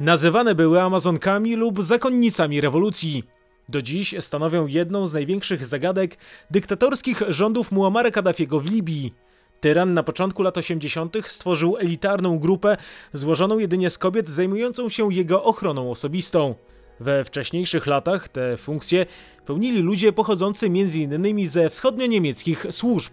[0.00, 3.24] Nazywane były Amazonkami lub zakonnicami rewolucji.
[3.68, 6.16] Do dziś stanowią jedną z największych zagadek
[6.50, 9.14] dyktatorskich rządów Muammara Kaddafiego w Libii.
[9.60, 11.16] Tyran na początku lat 80.
[11.26, 12.76] stworzył elitarną grupę
[13.12, 16.54] złożoną jedynie z kobiet zajmującą się jego ochroną osobistą.
[17.00, 19.06] We wcześniejszych latach te funkcje
[19.46, 21.46] pełnili ludzie pochodzący m.in.
[21.46, 23.12] ze wschodnio-niemieckich służb.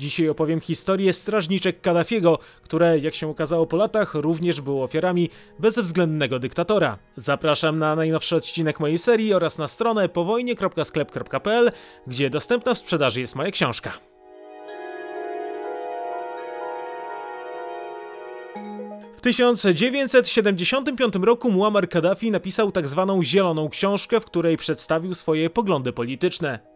[0.00, 6.38] Dzisiaj opowiem historię strażniczek Kaddafiego, które, jak się okazało po latach, również były ofiarami bezwzględnego
[6.38, 6.98] dyktatora.
[7.16, 11.72] Zapraszam na najnowszy odcinek mojej serii oraz na stronę powojnie.sklep.pl,
[12.06, 13.92] gdzie dostępna w sprzedaży jest moja książka.
[19.16, 25.92] W 1975 roku Muammar Kaddafi napisał tak zwaną Zieloną Książkę, w której przedstawił swoje poglądy
[25.92, 26.69] polityczne.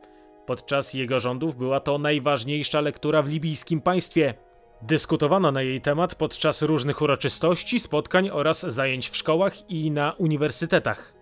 [0.46, 4.34] Podczas jego rządów była to najważniejsza lektura w libijskim państwie.
[4.82, 11.14] Dyskutowano na jej temat podczas różnych uroczystości, spotkań oraz zajęć w szkołach i na uniwersytetach.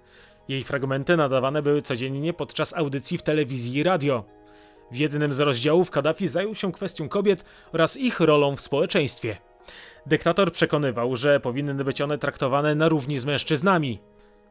[0.49, 4.25] Jej fragmenty nadawane były codziennie podczas audycji w telewizji i radio.
[4.93, 9.37] W jednym z rozdziałów Kaddafi zajął się kwestią kobiet oraz ich rolą w społeczeństwie.
[10.07, 13.99] Dyktator przekonywał, że powinny być one traktowane na równi z mężczyznami.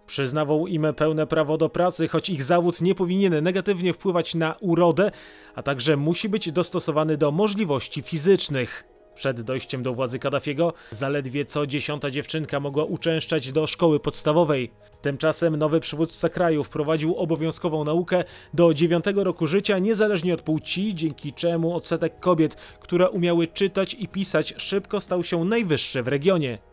[0.07, 5.11] Przyznawał im pełne prawo do pracy, choć ich zawód nie powinien negatywnie wpływać na urodę,
[5.55, 8.83] a także musi być dostosowany do możliwości fizycznych.
[9.15, 14.71] Przed dojściem do władzy Kaddafiego zaledwie co dziesiąta dziewczynka mogła uczęszczać do szkoły podstawowej.
[15.01, 21.33] Tymczasem nowy przywódca kraju wprowadził obowiązkową naukę do dziewiątego roku życia niezależnie od płci, dzięki
[21.33, 26.70] czemu odsetek kobiet, które umiały czytać i pisać szybko stał się najwyższy w regionie.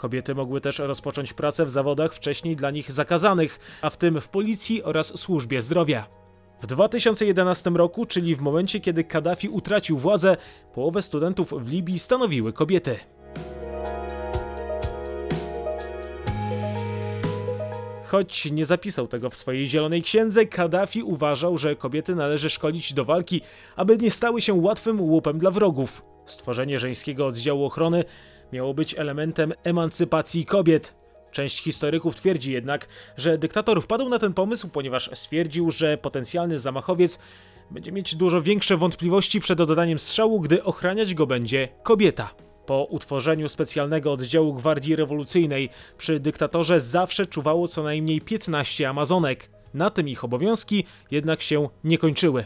[0.00, 4.28] Kobiety mogły też rozpocząć pracę w zawodach wcześniej dla nich zakazanych, a w tym w
[4.28, 6.06] policji oraz służbie zdrowia.
[6.62, 10.36] W 2011 roku, czyli w momencie kiedy Kaddafi utracił władzę,
[10.74, 12.96] połowę studentów w Libii stanowiły kobiety.
[18.04, 23.04] Choć nie zapisał tego w swojej zielonej księdze, Kaddafi uważał, że kobiety należy szkolić do
[23.04, 23.40] walki,
[23.76, 26.02] aby nie stały się łatwym łupem dla wrogów.
[26.26, 28.04] Stworzenie żeńskiego oddziału ochrony
[28.52, 30.94] miało być elementem emancypacji kobiet.
[31.32, 37.18] Część historyków twierdzi jednak, że dyktator wpadł na ten pomysł, ponieważ stwierdził, że potencjalny zamachowiec
[37.70, 42.34] będzie mieć dużo większe wątpliwości przed oddaniem strzału, gdy ochraniać go będzie kobieta.
[42.66, 45.68] Po utworzeniu specjalnego oddziału Gwardii Rewolucyjnej
[45.98, 49.50] przy dyktatorze zawsze czuwało co najmniej 15 Amazonek.
[49.74, 52.44] Na tym ich obowiązki jednak się nie kończyły.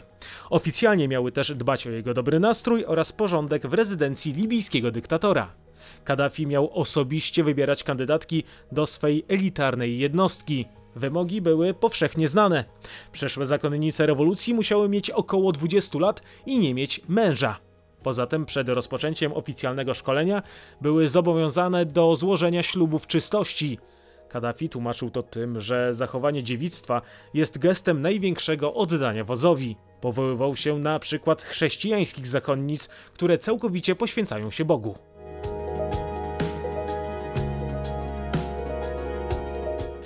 [0.49, 5.64] Oficjalnie miały też dbać o jego dobry nastrój oraz porządek w rezydencji libijskiego dyktatora.
[6.03, 10.65] Kaddafi miał osobiście wybierać kandydatki do swej elitarnej jednostki.
[10.95, 12.65] Wymogi były powszechnie znane.
[13.11, 17.59] Przeszłe zakonnice rewolucji musiały mieć około 20 lat i nie mieć męża.
[18.03, 20.43] Poza tym przed rozpoczęciem oficjalnego szkolenia
[20.81, 23.79] były zobowiązane do złożenia ślubów czystości.
[24.29, 27.01] Kaddafi tłumaczył to tym, że zachowanie dziewictwa
[27.33, 29.75] jest gestem największego oddania wozowi.
[30.01, 34.95] Powoływał się na przykład chrześcijańskich zakonnic, które całkowicie poświęcają się Bogu.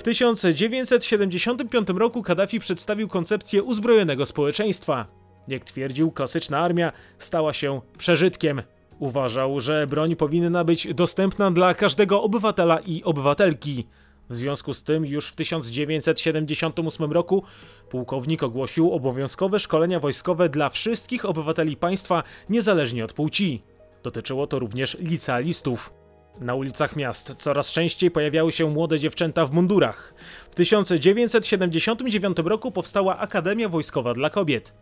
[0.09, 5.07] 1975 roku Kaddafi przedstawił koncepcję uzbrojonego społeczeństwa.
[5.47, 8.61] Jak twierdził, klasyczna armia stała się przeżytkiem.
[8.99, 13.87] Uważał, że broń powinna być dostępna dla każdego obywatela i obywatelki.
[14.29, 17.43] W związku z tym już w 1978 roku
[17.89, 23.63] pułkownik ogłosił obowiązkowe szkolenia wojskowe dla wszystkich obywateli państwa niezależnie od płci.
[24.03, 25.98] Dotyczyło to również licealistów.
[26.41, 30.13] Na ulicach miast coraz częściej pojawiały się młode dziewczęta w mundurach.
[30.51, 34.73] W 1979 roku powstała Akademia Wojskowa dla Kobiet.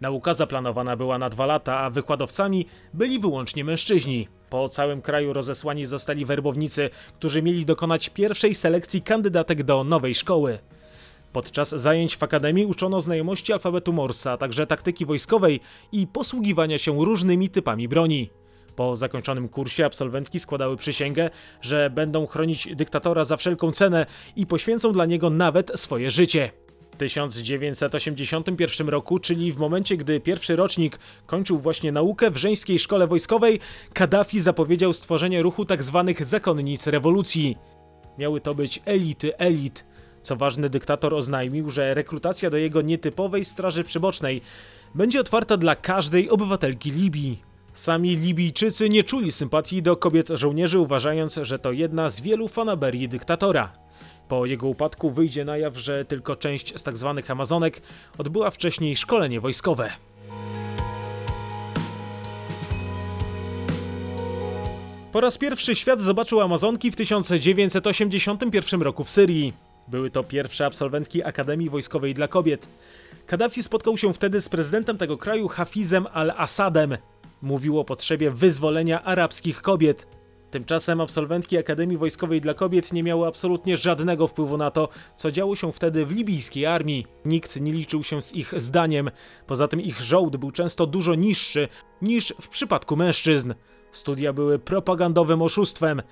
[0.00, 4.28] Nauka zaplanowana była na dwa lata, a wykładowcami byli wyłącznie mężczyźni.
[4.50, 10.58] Po całym kraju rozesłani zostali werbownicy, którzy mieli dokonać pierwszej selekcji kandydatek do nowej szkoły.
[11.32, 15.60] Podczas zajęć w akademii uczono znajomości alfabetu Morsa, a także taktyki wojskowej
[15.92, 18.30] i posługiwania się różnymi typami broni.
[18.76, 21.30] Po zakończonym kursie absolwentki składały przysięgę,
[21.60, 24.06] że będą chronić dyktatora za wszelką cenę
[24.36, 26.50] i poświęcą dla niego nawet swoje życie.
[26.92, 33.06] W 1981 roku, czyli w momencie, gdy pierwszy rocznik kończył właśnie naukę w żeńskiej szkole
[33.06, 33.60] wojskowej,
[33.92, 36.04] Kaddafi zapowiedział stworzenie ruchu tzw.
[36.06, 37.56] Tak zakonnic rewolucji.
[38.18, 39.84] Miały to być elity elit.
[40.22, 44.42] Co ważne, dyktator oznajmił, że rekrutacja do jego nietypowej straży przybocznej
[44.94, 47.55] będzie otwarta dla każdej obywatelki Libii.
[47.76, 53.08] Sami Libijczycy nie czuli sympatii do kobiet żołnierzy, uważając, że to jedna z wielu fanaberii
[53.08, 53.72] dyktatora.
[54.28, 57.12] Po jego upadku wyjdzie na jaw, że tylko część z tzw.
[57.16, 57.82] Tak Amazonek
[58.18, 59.90] odbyła wcześniej szkolenie wojskowe.
[65.12, 69.52] Po raz pierwszy świat zobaczył Amazonki w 1981 roku w Syrii.
[69.88, 72.68] Były to pierwsze absolwentki Akademii Wojskowej dla Kobiet.
[73.26, 76.96] Kaddafi spotkał się wtedy z prezydentem tego kraju Hafizem al-Assadem.
[77.42, 80.06] Mówił o potrzebie wyzwolenia arabskich kobiet.
[80.50, 85.56] Tymczasem absolwentki Akademii Wojskowej dla Kobiet nie miały absolutnie żadnego wpływu na to, co działo
[85.56, 87.06] się wtedy w libijskiej armii.
[87.24, 89.10] Nikt nie liczył się z ich zdaniem.
[89.46, 91.68] Poza tym ich żołd był często dużo niższy
[92.02, 93.54] niż w przypadku mężczyzn.
[93.90, 96.02] Studia były propagandowym oszustwem.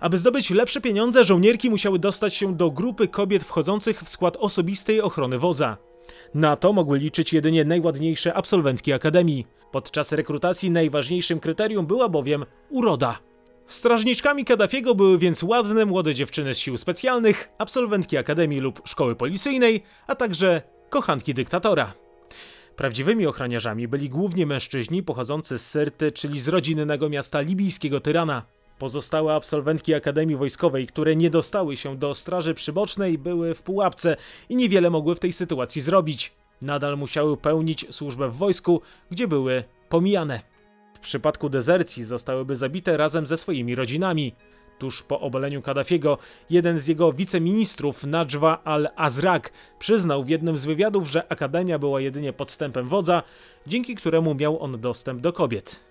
[0.00, 5.00] Aby zdobyć lepsze pieniądze, żołnierki musiały dostać się do grupy kobiet wchodzących w skład osobistej
[5.00, 5.89] ochrony wodza.
[6.34, 9.46] Na to mogły liczyć jedynie najładniejsze absolwentki akademii.
[9.72, 13.18] Podczas rekrutacji najważniejszym kryterium była bowiem uroda.
[13.66, 19.82] Strażniczkami Kaddafiego były więc ładne młode dziewczyny z sił specjalnych, absolwentki akademii lub szkoły policyjnej,
[20.06, 21.92] a także kochanki dyktatora.
[22.76, 28.46] Prawdziwymi ochroniarzami byli głównie mężczyźni pochodzący z Syrty, czyli z rodzinnego miasta libijskiego tyrana.
[28.80, 34.16] Pozostałe absolwentki Akademii Wojskowej, które nie dostały się do Straży Przybocznej, były w pułapce
[34.48, 36.32] i niewiele mogły w tej sytuacji zrobić.
[36.62, 38.80] Nadal musiały pełnić służbę w wojsku,
[39.10, 40.40] gdzie były pomijane.
[40.94, 44.34] W przypadku dezercji zostałyby zabite razem ze swoimi rodzinami.
[44.78, 46.18] Tuż po obaleniu Kaddafiego,
[46.50, 52.32] jeden z jego wiceministrów, Najwa al-Azraq, przyznał w jednym z wywiadów, że Akademia była jedynie
[52.32, 53.22] podstępem wodza,
[53.66, 55.89] dzięki któremu miał on dostęp do kobiet.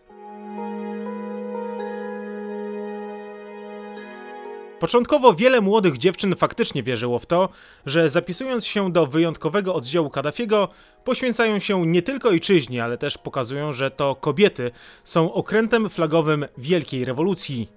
[4.79, 7.49] Początkowo wiele młodych dziewczyn faktycznie wierzyło w to,
[7.85, 10.69] że zapisując się do wyjątkowego oddziału Kaddafiego,
[11.03, 14.71] poświęcają się nie tylko ojczyźnie, ale też pokazują, że to kobiety
[15.03, 17.69] są okrętem flagowym wielkiej rewolucji.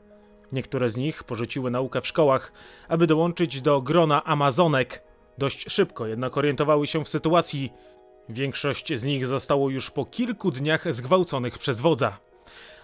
[0.52, 2.52] Niektóre z nich porzuciły naukę w szkołach,
[2.88, 5.02] aby dołączyć do grona Amazonek.
[5.38, 7.72] Dość szybko jednak orientowały się w sytuacji.
[8.28, 12.18] Większość z nich zostało już po kilku dniach zgwałconych przez wodza.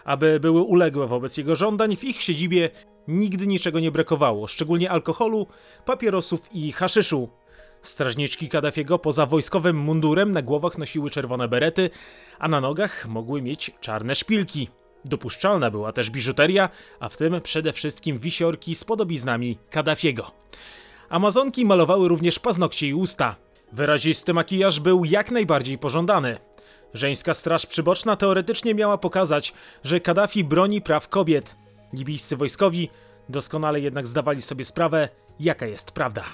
[0.05, 2.71] Aby były uległe wobec jego żądań, w ich siedzibie
[3.09, 5.47] nigdy niczego nie brakowało, szczególnie alkoholu,
[5.85, 7.29] papierosów i haszyszu.
[7.83, 11.91] Strażniczki Kaddafiego poza wojskowym mundurem na głowach nosiły czerwone berety,
[12.39, 14.69] a na nogach mogły mieć czarne szpilki.
[15.05, 16.69] Dopuszczalna była też biżuteria,
[17.01, 20.31] a w tym przede wszystkim wisiorki z podobiznami Kaddafiego.
[21.09, 23.37] Amazonki malowały również paznokcie i usta.
[23.73, 26.39] Wyrazisty makijaż był jak najbardziej pożądany.
[26.95, 29.55] Żeńska straż przyboczna teoretycznie miała pokazać,
[29.85, 31.57] że Kaddafi broni praw kobiet.
[31.93, 32.91] Libijscy wojskowi
[33.29, 35.09] doskonale jednak zdawali sobie sprawę,
[35.41, 36.25] jaka jest prawda.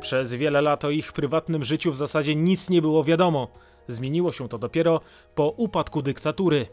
[0.00, 3.48] Przez wiele lat o ich prywatnym życiu w zasadzie nic nie było wiadomo.
[3.88, 5.00] Zmieniło się to dopiero
[5.34, 6.66] po upadku dyktatury.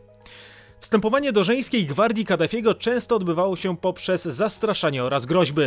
[0.79, 5.61] Wstępowanie do żeńskiej gwardii Kaddafiego często odbywało się poprzez zastraszanie oraz groźby.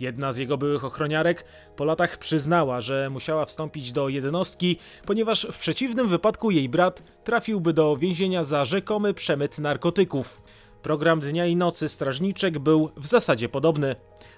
[0.00, 1.44] Jedna z jego byłych ochroniarek
[1.76, 7.72] po latach przyznała, że musiała wstąpić do jednostki, ponieważ w przeciwnym wypadku jej brat trafiłby
[7.72, 10.42] do więzienia za rzekomy przemyt narkotyków.
[10.82, 13.96] Program dnia i nocy strażniczek był w zasadzie podobny.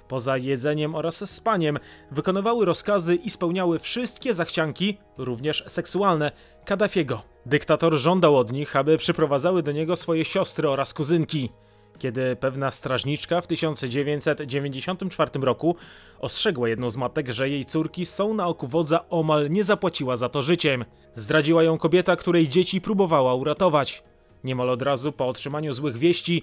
[0.09, 1.79] Poza jedzeniem oraz spaniem
[2.11, 6.33] wykonywały rozkazy i spełniały wszystkie zachcianki, również seksualne,
[6.65, 7.23] Kaddafiego.
[7.47, 11.51] Dyktator żądał od nich, aby przyprowadzały do niego swoje siostry oraz kuzynki.
[11.99, 15.77] Kiedy pewna strażniczka w 1994 roku
[16.19, 20.29] ostrzegła jedną z matek, że jej córki są na oku wodza, omal nie zapłaciła za
[20.29, 20.85] to życiem.
[21.15, 24.03] Zdradziła ją kobieta, której dzieci próbowała uratować.
[24.45, 26.43] Niemal od razu po otrzymaniu złych wieści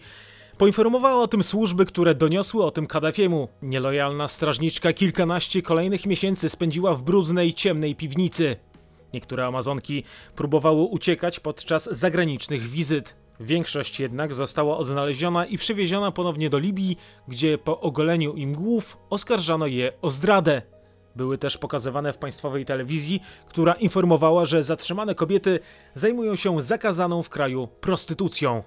[0.58, 3.48] poinformowała o tym służby, które doniosły o tym Kaddafiemu.
[3.62, 8.56] Nielojalna strażniczka kilkanaście kolejnych miesięcy spędziła w brudnej, ciemnej piwnicy.
[9.14, 10.04] Niektóre Amazonki
[10.36, 13.16] próbowały uciekać podczas zagranicznych wizyt.
[13.40, 19.68] Większość jednak została odnaleziona i przywieziona ponownie do Libii, gdzie po ogoleniu im głów oskarżano
[19.68, 20.62] je o zdradę.
[21.16, 25.60] Były też pokazywane w państwowej telewizji, która informowała, że zatrzymane kobiety
[25.96, 28.64] zajmują się zakazaną w kraju prostytucją.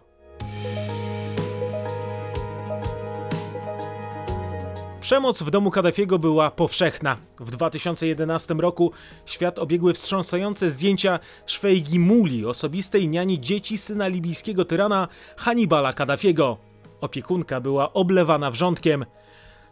[5.06, 7.16] Przemoc w domu Kaddafiego była powszechna.
[7.40, 8.92] W 2011 roku
[9.26, 16.58] świat obiegły wstrząsające zdjęcia Szwejgi Muli, osobistej niani dzieci syna libijskiego tyrana Hannibala Kaddafiego.
[17.00, 19.04] Opiekunka była oblewana wrzątkiem.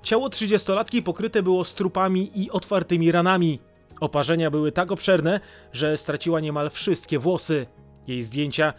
[0.02, 3.60] Ciało 30-latki pokryte było strupami i otwartymi ranami.
[4.00, 5.40] Oparzenia były tak obszerne,
[5.72, 7.66] że straciła niemal wszystkie włosy.
[8.06, 8.72] Jej zdjęcia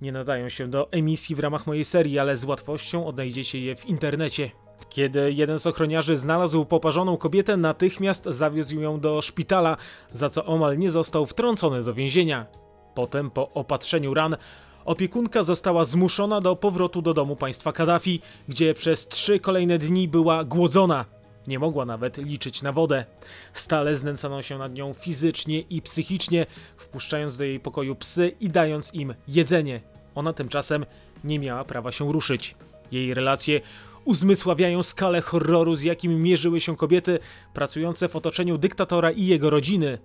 [0.00, 3.86] nie nadają się do emisji w ramach mojej serii, ale z łatwością odnajdziecie je w
[3.86, 4.65] internecie.
[4.88, 9.76] Kiedy jeden z ochroniarzy znalazł poparzoną kobietę, natychmiast zawiózł ją do szpitala,
[10.12, 12.46] za co omal nie został wtrącony do więzienia.
[12.94, 14.36] Potem, po opatrzeniu ran,
[14.84, 20.44] opiekunka została zmuszona do powrotu do domu państwa Kaddafi, gdzie przez trzy kolejne dni była
[20.44, 21.04] głodzona.
[21.46, 23.04] Nie mogła nawet liczyć na wodę.
[23.52, 28.94] Stale znęcano się nad nią fizycznie i psychicznie, wpuszczając do jej pokoju psy i dając
[28.94, 29.80] im jedzenie.
[30.14, 30.86] Ona tymczasem
[31.24, 32.54] nie miała prawa się ruszyć.
[32.92, 33.60] Jej relacje
[34.06, 37.18] uzmysławiają skalę horroru, z jakim mierzyły się kobiety
[37.54, 39.98] pracujące w otoczeniu dyktatora i jego rodziny.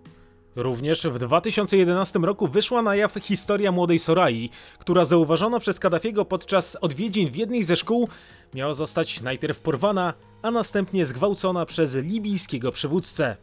[0.56, 6.76] Również w 2011 roku wyszła na jaw historia młodej Sorai, która zauważona przez Kaddafiego podczas
[6.76, 8.10] odwiedzin w jednej ze szkół
[8.54, 13.38] miała zostać najpierw porwana, a następnie zgwałcona przez libijskiego przywódcę.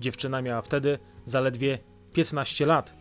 [0.00, 1.78] Dziewczyna miała wtedy zaledwie
[2.12, 2.94] 15 lat.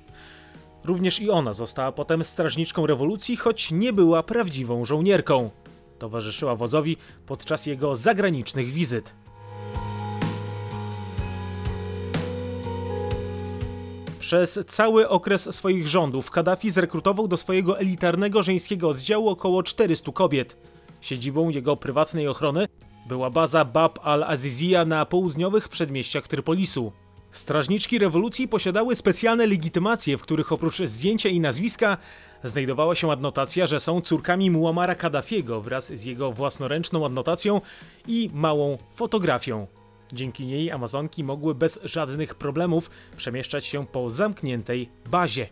[0.85, 5.49] Również i ona została potem strażniczką rewolucji, choć nie była prawdziwą żołnierką.
[5.99, 9.13] Towarzyszyła wodzowi podczas jego zagranicznych wizyt.
[14.19, 20.57] Przez cały okres swoich rządów Kaddafi zrekrutował do swojego elitarnego żeńskiego oddziału około 400 kobiet.
[21.01, 22.67] Siedzibą jego prywatnej ochrony
[23.07, 26.91] była baza Bab al-Azizia na południowych przedmieściach Trypolisu.
[27.31, 31.97] Strażniczki rewolucji posiadały specjalne legitymacje, w których oprócz zdjęcia i nazwiska
[32.43, 37.61] znajdowała się adnotacja, że są córkami Muammara Kaddafiego wraz z jego własnoręczną adnotacją
[38.07, 39.67] i małą fotografią.
[40.13, 45.47] Dzięki niej Amazonki mogły bez żadnych problemów przemieszczać się po zamkniętej bazie.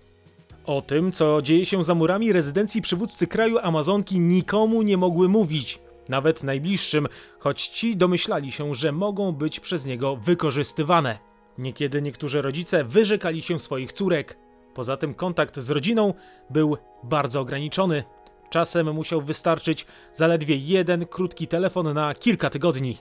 [0.65, 5.79] O tym, co dzieje się za murami rezydencji przywódcy kraju, Amazonki nikomu nie mogły mówić,
[6.10, 7.08] nawet najbliższym,
[7.39, 11.20] choć ci domyślali się, że mogą być przez niego wykorzystywane.
[11.58, 14.38] Niekiedy niektórzy rodzice wyrzekali się swoich córek.
[14.77, 16.13] Poza tym kontakt z rodziną
[16.50, 18.03] był bardzo ograniczony.
[18.50, 22.98] Czasem musiał wystarczyć zaledwie jeden krótki telefon na kilka tygodni.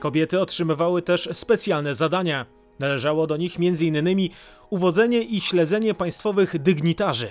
[0.00, 2.46] Kobiety otrzymywały też specjalne zadania.
[2.78, 4.28] Należało do nich m.in.
[4.70, 7.28] uwodzenie i śledzenie państwowych dygnitarzy.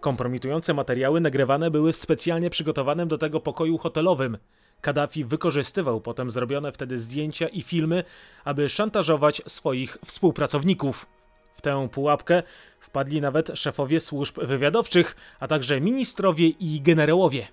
[0.00, 4.38] Kompromitujące materiały nagrywane były w specjalnie przygotowanym do tego pokoju hotelowym.
[4.84, 8.04] Kaddafi wykorzystywał potem zrobione wtedy zdjęcia i filmy,
[8.44, 11.06] aby szantażować swoich współpracowników.
[11.54, 12.42] W tę pułapkę
[12.80, 17.48] wpadli nawet szefowie służb wywiadowczych, a także ministrowie i generałowie.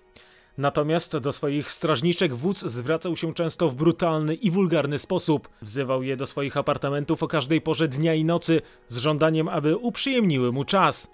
[0.57, 5.49] Natomiast do swoich strażniczek wódz zwracał się często w brutalny i wulgarny sposób.
[5.61, 10.51] Wzywał je do swoich apartamentów o każdej porze dnia i nocy z żądaniem, aby uprzyjemniły
[10.51, 11.11] mu czas.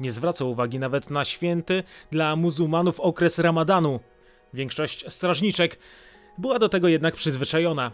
[0.00, 4.00] Nie zwracał uwagi nawet na święty dla muzułmanów okres ramadanu.
[4.54, 5.78] Większość strażniczek
[6.38, 7.92] była do tego jednak przyzwyczajona.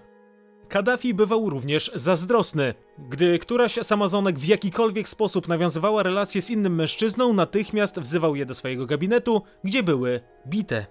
[0.68, 2.74] Kaddafi bywał również zazdrosny.
[2.98, 8.46] Gdy któraś z Amazonek w jakikolwiek sposób nawiązywała relacje z innym mężczyzną, natychmiast wzywał je
[8.46, 10.86] do swojego gabinetu, gdzie były bite.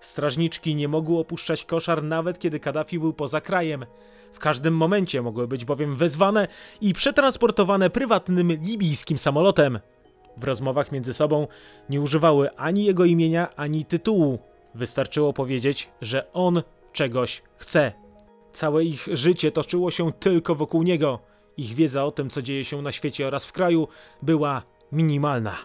[0.00, 3.86] Strażniczki nie mogły opuszczać koszar nawet kiedy Kaddafi był poza krajem.
[4.32, 6.48] W każdym momencie mogły być bowiem wezwane
[6.80, 9.78] i przetransportowane prywatnym libijskim samolotem.
[10.36, 11.46] W rozmowach między sobą
[11.90, 14.38] nie używały ani jego imienia, ani tytułu.
[14.78, 17.92] Wystarczyło powiedzieć, że on czegoś chce.
[18.52, 21.18] Całe ich życie toczyło się tylko wokół niego.
[21.56, 23.88] Ich wiedza o tym, co dzieje się na świecie oraz w kraju,
[24.22, 25.56] była minimalna.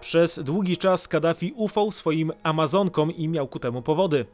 [0.00, 4.26] Przez długi czas Kaddafi ufał swoim Amazonkom i miał ku temu powody.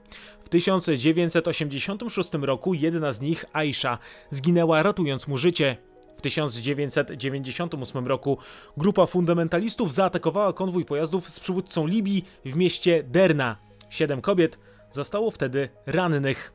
[0.44, 3.98] W 1986 roku jedna z nich, Aisha,
[4.30, 5.87] zginęła ratując mu życie.
[6.18, 8.38] W 1998 roku
[8.76, 13.56] grupa fundamentalistów zaatakowała konwój pojazdów z przywódcą Libii w mieście Derna.
[13.90, 14.58] Siedem kobiet
[14.90, 16.52] zostało wtedy rannych.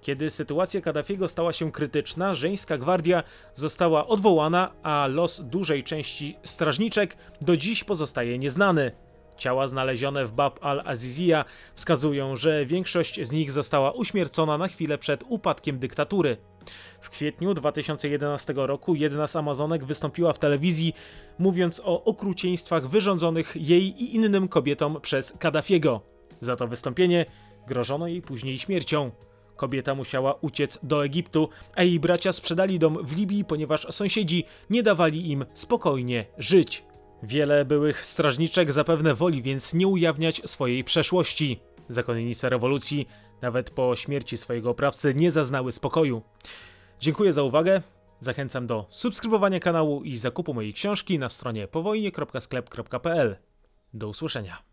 [0.00, 3.22] Kiedy sytuacja Kaddafiego stała się krytyczna, żeńska gwardia
[3.54, 8.92] została odwołana, a los dużej części strażniczek do dziś pozostaje nieznany.
[9.36, 11.44] Ciała znalezione w Bab al-Azizia
[11.74, 16.36] wskazują, że większość z nich została uśmiercona na chwilę przed upadkiem dyktatury.
[17.00, 20.94] W kwietniu 2011 roku jedna z Amazonek wystąpiła w telewizji,
[21.38, 26.00] mówiąc o okrucieństwach wyrządzonych jej i innym kobietom przez Kaddafiego.
[26.40, 27.26] Za to wystąpienie
[27.66, 29.10] grożono jej później śmiercią.
[29.56, 34.82] Kobieta musiała uciec do Egiptu, a jej bracia sprzedali dom w Libii, ponieważ sąsiedzi nie
[34.82, 36.84] dawali im spokojnie żyć.
[37.22, 41.60] Wiele byłych strażniczek zapewne woli więc nie ujawniać swojej przeszłości.
[41.88, 43.08] Zakonnice rewolucji,
[43.42, 46.22] nawet po śmierci swojego oprawcy, nie zaznały spokoju.
[47.00, 47.82] Dziękuję za uwagę.
[48.20, 53.36] Zachęcam do subskrybowania kanału i zakupu mojej książki na stronie powojnie.sklep.pl.
[53.94, 54.71] Do usłyszenia.